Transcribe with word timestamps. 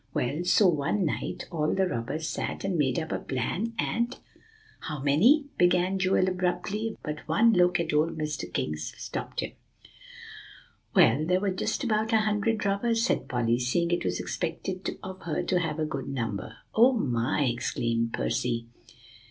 Well, 0.15 0.43
so 0.45 0.67
one 0.67 1.05
night, 1.05 1.47
all 1.51 1.75
the 1.75 1.85
robbers 1.87 2.27
sat 2.27 2.63
and 2.63 2.75
made 2.75 2.97
up 2.97 3.11
a 3.11 3.19
plan, 3.19 3.73
and" 3.77 4.17
"How 4.79 4.99
many?" 4.99 5.45
began 5.59 5.99
Joel 5.99 6.27
abruptly. 6.27 6.97
But 7.03 7.27
one 7.27 7.53
look 7.53 7.79
at 7.79 7.93
old 7.93 8.17
Mr. 8.17 8.51
King 8.51 8.77
stopped 8.77 9.41
him. 9.41 9.51
"Well, 10.95 11.23
there 11.23 11.39
were 11.39 11.51
just 11.51 11.83
about 11.83 12.13
a 12.13 12.21
hundred 12.21 12.65
robbers," 12.65 13.05
said 13.05 13.27
Polly, 13.29 13.59
seeing 13.59 13.91
it 13.91 14.03
was 14.03 14.19
expected 14.19 14.97
of 15.03 15.21
her 15.21 15.43
to 15.43 15.59
have 15.59 15.77
a 15.77 15.85
good 15.85 16.07
number. 16.09 16.55
"Oh, 16.73 16.93
my!" 16.93 17.43
exclaimed 17.43 18.11
Percy. 18.11 18.65